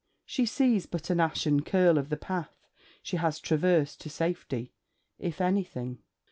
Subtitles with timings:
[0.25, 2.67] She sees but an ashen curl of the path
[3.03, 4.73] she has traversed to safety,
[5.19, 5.99] if anything.